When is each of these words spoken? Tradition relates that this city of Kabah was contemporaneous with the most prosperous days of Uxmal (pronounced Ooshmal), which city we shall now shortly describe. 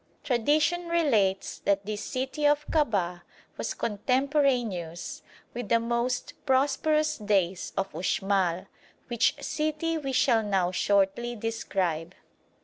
Tradition 0.23 0.87
relates 0.87 1.59
that 1.59 1.85
this 1.85 2.03
city 2.03 2.47
of 2.47 2.65
Kabah 2.71 3.21
was 3.55 3.75
contemporaneous 3.75 5.21
with 5.53 5.69
the 5.69 5.79
most 5.79 6.33
prosperous 6.43 7.19
days 7.19 7.71
of 7.77 7.91
Uxmal 7.91 8.65
(pronounced 8.65 8.65
Ooshmal), 8.65 8.67
which 9.09 9.43
city 9.43 9.99
we 9.99 10.11
shall 10.11 10.41
now 10.41 10.71
shortly 10.71 11.35
describe. 11.35 12.15